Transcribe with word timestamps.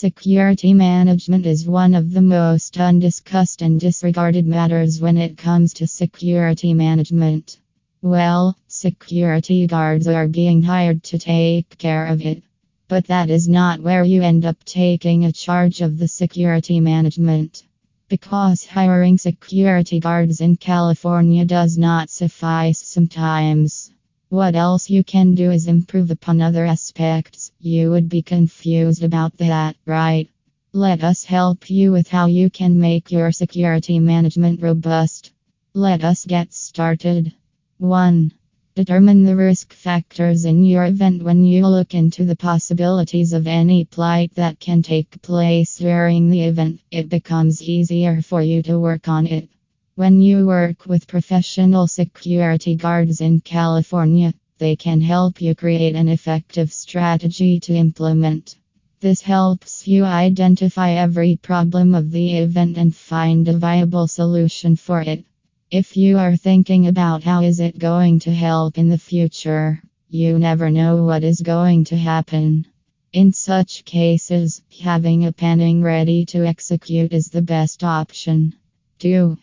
Security 0.00 0.72
management 0.72 1.44
is 1.44 1.68
one 1.68 1.92
of 1.94 2.10
the 2.10 2.22
most 2.22 2.78
undiscussed 2.80 3.60
and 3.60 3.78
disregarded 3.78 4.46
matters 4.46 4.98
when 4.98 5.18
it 5.18 5.36
comes 5.36 5.74
to 5.74 5.86
security 5.86 6.72
management. 6.72 7.58
Well, 8.00 8.56
security 8.66 9.66
guards 9.66 10.08
are 10.08 10.26
being 10.26 10.62
hired 10.62 11.02
to 11.02 11.18
take 11.18 11.76
care 11.76 12.06
of 12.06 12.24
it. 12.24 12.42
But 12.88 13.08
that 13.08 13.28
is 13.28 13.46
not 13.46 13.82
where 13.82 14.02
you 14.02 14.22
end 14.22 14.46
up 14.46 14.64
taking 14.64 15.26
a 15.26 15.32
charge 15.32 15.82
of 15.82 15.98
the 15.98 16.08
security 16.08 16.80
management. 16.80 17.64
Because 18.08 18.64
hiring 18.64 19.18
security 19.18 20.00
guards 20.00 20.40
in 20.40 20.56
California 20.56 21.44
does 21.44 21.76
not 21.76 22.08
suffice 22.08 22.78
sometimes. 22.78 23.89
What 24.30 24.54
else 24.54 24.88
you 24.88 25.02
can 25.02 25.34
do 25.34 25.50
is 25.50 25.66
improve 25.66 26.12
upon 26.12 26.40
other 26.40 26.64
aspects. 26.64 27.50
You 27.58 27.90
would 27.90 28.08
be 28.08 28.22
confused 28.22 29.02
about 29.02 29.36
that, 29.38 29.74
right? 29.86 30.28
Let 30.72 31.02
us 31.02 31.24
help 31.24 31.68
you 31.68 31.90
with 31.90 32.06
how 32.06 32.26
you 32.26 32.48
can 32.48 32.78
make 32.78 33.10
your 33.10 33.32
security 33.32 33.98
management 33.98 34.62
robust. 34.62 35.32
Let 35.74 36.04
us 36.04 36.24
get 36.24 36.54
started. 36.54 37.34
1. 37.78 38.32
Determine 38.76 39.24
the 39.24 39.34
risk 39.34 39.72
factors 39.72 40.44
in 40.44 40.64
your 40.64 40.84
event 40.84 41.24
when 41.24 41.44
you 41.44 41.66
look 41.66 41.92
into 41.92 42.24
the 42.24 42.36
possibilities 42.36 43.32
of 43.32 43.48
any 43.48 43.84
plight 43.84 44.32
that 44.36 44.60
can 44.60 44.80
take 44.80 45.20
place 45.22 45.78
during 45.78 46.30
the 46.30 46.42
event. 46.44 46.78
It 46.92 47.08
becomes 47.08 47.60
easier 47.62 48.22
for 48.22 48.40
you 48.40 48.62
to 48.62 48.78
work 48.78 49.08
on 49.08 49.26
it. 49.26 49.48
When 50.00 50.22
you 50.22 50.46
work 50.46 50.86
with 50.86 51.06
professional 51.06 51.86
security 51.86 52.74
guards 52.74 53.20
in 53.20 53.42
California, 53.42 54.32
they 54.56 54.74
can 54.74 55.02
help 55.02 55.42
you 55.42 55.54
create 55.54 55.94
an 55.94 56.08
effective 56.08 56.72
strategy 56.72 57.60
to 57.60 57.74
implement. 57.74 58.56
This 59.00 59.20
helps 59.20 59.86
you 59.86 60.04
identify 60.04 60.92
every 60.92 61.36
problem 61.36 61.94
of 61.94 62.10
the 62.10 62.38
event 62.38 62.78
and 62.78 62.96
find 62.96 63.46
a 63.46 63.58
viable 63.58 64.08
solution 64.08 64.74
for 64.74 65.02
it. 65.02 65.22
If 65.70 65.98
you 65.98 66.16
are 66.16 66.34
thinking 66.34 66.86
about 66.86 67.22
how 67.22 67.42
is 67.42 67.60
it 67.60 67.78
going 67.78 68.20
to 68.20 68.32
help 68.32 68.78
in 68.78 68.88
the 68.88 68.96
future, 68.96 69.82
you 70.08 70.38
never 70.38 70.70
know 70.70 71.04
what 71.04 71.24
is 71.24 71.42
going 71.42 71.84
to 71.90 71.98
happen. 71.98 72.66
In 73.12 73.34
such 73.34 73.84
cases, 73.84 74.62
having 74.80 75.26
a 75.26 75.32
planning 75.32 75.82
ready 75.82 76.24
to 76.32 76.46
execute 76.46 77.12
is 77.12 77.26
the 77.26 77.42
best 77.42 77.84
option. 77.84 78.54
2. 79.00 79.36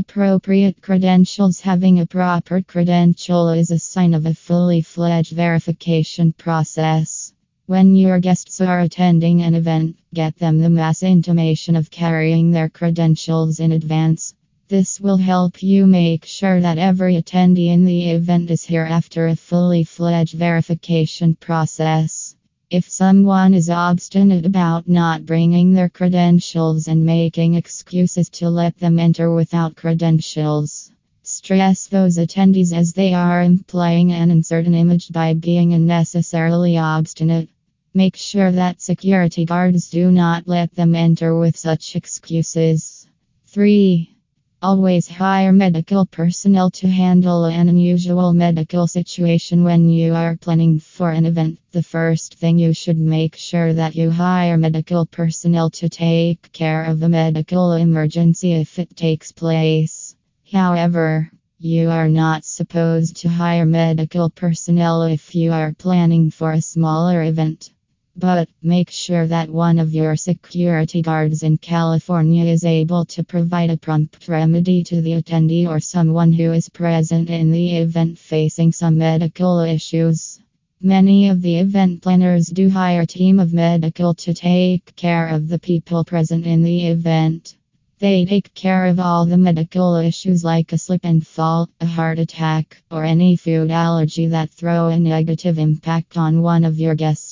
Appropriate 0.00 0.80
credentials 0.80 1.60
Having 1.60 2.00
a 2.00 2.06
proper 2.06 2.62
credential 2.62 3.50
is 3.50 3.70
a 3.70 3.78
sign 3.78 4.14
of 4.14 4.24
a 4.24 4.32
fully 4.32 4.80
fledged 4.80 5.32
verification 5.32 6.32
process. 6.32 7.34
When 7.66 7.94
your 7.94 8.18
guests 8.18 8.62
are 8.62 8.80
attending 8.80 9.42
an 9.42 9.54
event, 9.54 9.96
get 10.14 10.38
them 10.38 10.58
the 10.58 10.70
mass 10.70 11.02
intimation 11.02 11.76
of 11.76 11.90
carrying 11.90 12.50
their 12.50 12.70
credentials 12.70 13.60
in 13.60 13.72
advance. 13.72 14.32
This 14.68 14.98
will 14.98 15.18
help 15.18 15.62
you 15.62 15.86
make 15.86 16.24
sure 16.24 16.62
that 16.62 16.78
every 16.78 17.16
attendee 17.16 17.68
in 17.68 17.84
the 17.84 18.12
event 18.12 18.50
is 18.50 18.64
here 18.64 18.86
after 18.98 19.26
a 19.26 19.36
fully 19.36 19.84
fledged 19.84 20.32
verification 20.32 21.34
process. 21.34 22.19
If 22.70 22.88
someone 22.88 23.52
is 23.52 23.68
obstinate 23.68 24.46
about 24.46 24.88
not 24.88 25.26
bringing 25.26 25.72
their 25.72 25.88
credentials 25.88 26.86
and 26.86 27.04
making 27.04 27.54
excuses 27.54 28.28
to 28.28 28.48
let 28.48 28.78
them 28.78 29.00
enter 29.00 29.34
without 29.34 29.74
credentials, 29.74 30.92
stress 31.24 31.88
those 31.88 32.16
attendees 32.16 32.72
as 32.72 32.92
they 32.92 33.12
are 33.12 33.42
implying 33.42 34.12
an 34.12 34.30
uncertain 34.30 34.74
image 34.74 35.10
by 35.10 35.34
being 35.34 35.72
unnecessarily 35.72 36.78
obstinate. 36.78 37.48
Make 37.92 38.14
sure 38.14 38.52
that 38.52 38.80
security 38.80 39.44
guards 39.44 39.90
do 39.90 40.12
not 40.12 40.46
let 40.46 40.72
them 40.76 40.94
enter 40.94 41.36
with 41.36 41.56
such 41.56 41.96
excuses. 41.96 43.08
3. 43.48 44.09
Always 44.62 45.08
hire 45.08 45.54
medical 45.54 46.04
personnel 46.04 46.70
to 46.72 46.86
handle 46.86 47.46
an 47.46 47.70
unusual 47.70 48.34
medical 48.34 48.86
situation 48.86 49.64
when 49.64 49.88
you 49.88 50.12
are 50.12 50.36
planning 50.36 50.78
for 50.78 51.10
an 51.10 51.24
event. 51.24 51.58
The 51.72 51.82
first 51.82 52.34
thing 52.34 52.58
you 52.58 52.74
should 52.74 52.98
make 52.98 53.36
sure 53.36 53.72
that 53.72 53.96
you 53.96 54.10
hire 54.10 54.58
medical 54.58 55.06
personnel 55.06 55.70
to 55.70 55.88
take 55.88 56.52
care 56.52 56.84
of 56.84 57.00
the 57.00 57.08
medical 57.08 57.72
emergency 57.72 58.52
if 58.52 58.78
it 58.78 58.94
takes 58.94 59.32
place. 59.32 60.14
However, 60.52 61.30
you 61.58 61.88
are 61.88 62.10
not 62.10 62.44
supposed 62.44 63.16
to 63.22 63.30
hire 63.30 63.64
medical 63.64 64.28
personnel 64.28 65.04
if 65.04 65.34
you 65.34 65.52
are 65.52 65.72
planning 65.72 66.30
for 66.30 66.52
a 66.52 66.60
smaller 66.60 67.22
event. 67.22 67.70
But 68.16 68.48
make 68.60 68.90
sure 68.90 69.26
that 69.26 69.48
one 69.48 69.78
of 69.78 69.94
your 69.94 70.16
security 70.16 71.00
guards 71.00 71.42
in 71.42 71.58
California 71.58 72.44
is 72.44 72.64
able 72.64 73.04
to 73.06 73.22
provide 73.22 73.70
a 73.70 73.76
prompt 73.76 74.28
remedy 74.28 74.82
to 74.84 75.00
the 75.00 75.12
attendee 75.12 75.66
or 75.66 75.80
someone 75.80 76.32
who 76.32 76.52
is 76.52 76.68
present 76.68 77.30
in 77.30 77.52
the 77.52 77.76
event 77.76 78.18
facing 78.18 78.72
some 78.72 78.98
medical 78.98 79.60
issues. 79.60 80.40
Many 80.82 81.28
of 81.28 81.40
the 81.40 81.58
event 81.58 82.02
planners 82.02 82.46
do 82.46 82.68
hire 82.68 83.02
a 83.02 83.06
team 83.06 83.38
of 83.38 83.52
medical 83.52 84.14
to 84.14 84.34
take 84.34 84.96
care 84.96 85.28
of 85.28 85.48
the 85.48 85.58
people 85.58 86.04
present 86.04 86.46
in 86.46 86.62
the 86.62 86.88
event. 86.88 87.54
They 88.00 88.24
take 88.24 88.54
care 88.54 88.86
of 88.86 88.98
all 88.98 89.26
the 89.26 89.36
medical 89.36 89.96
issues 89.96 90.42
like 90.42 90.72
a 90.72 90.78
slip 90.78 91.02
and 91.04 91.26
fall, 91.26 91.68
a 91.82 91.86
heart 91.86 92.18
attack, 92.18 92.82
or 92.90 93.04
any 93.04 93.36
food 93.36 93.70
allergy 93.70 94.28
that 94.28 94.50
throw 94.50 94.88
a 94.88 94.98
negative 94.98 95.58
impact 95.58 96.16
on 96.16 96.40
one 96.40 96.64
of 96.64 96.78
your 96.78 96.94
guests. 96.94 97.29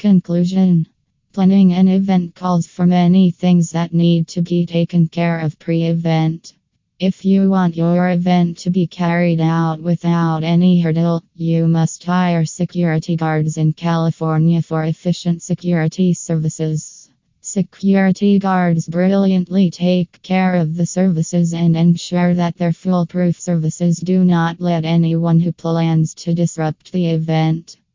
Conclusion 0.00 0.86
Planning 1.34 1.74
an 1.74 1.86
event 1.86 2.34
calls 2.34 2.66
for 2.66 2.86
many 2.86 3.30
things 3.30 3.72
that 3.72 3.92
need 3.92 4.28
to 4.28 4.40
be 4.40 4.64
taken 4.64 5.08
care 5.08 5.38
of 5.40 5.58
pre 5.58 5.82
event. 5.82 6.54
If 6.98 7.26
you 7.26 7.50
want 7.50 7.76
your 7.76 8.08
event 8.08 8.56
to 8.60 8.70
be 8.70 8.86
carried 8.86 9.42
out 9.42 9.82
without 9.82 10.42
any 10.42 10.80
hurdle, 10.80 11.22
you 11.34 11.68
must 11.68 12.02
hire 12.02 12.46
security 12.46 13.14
guards 13.14 13.58
in 13.58 13.74
California 13.74 14.62
for 14.62 14.84
efficient 14.84 15.42
security 15.42 16.14
services. 16.14 17.10
Security 17.42 18.38
guards 18.38 18.88
brilliantly 18.88 19.70
take 19.70 20.22
care 20.22 20.54
of 20.54 20.76
the 20.76 20.86
services 20.86 21.52
and 21.52 21.76
ensure 21.76 22.32
that 22.32 22.56
their 22.56 22.72
foolproof 22.72 23.38
services 23.38 23.98
do 23.98 24.24
not 24.24 24.62
let 24.62 24.86
anyone 24.86 25.40
who 25.40 25.52
plans 25.52 26.14
to 26.14 26.32
disrupt 26.32 26.90
the 26.90 27.10
event. 27.10 27.76